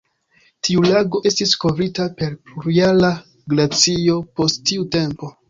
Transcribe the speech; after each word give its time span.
Tiu 0.67 0.85
lago 0.85 1.21
estis 1.31 1.53
kovrita 1.63 2.07
per 2.23 2.33
plurjara 2.47 3.13
glacio 3.55 4.19
post 4.41 4.61
tiu 4.73 4.91
tempo. 4.99 5.33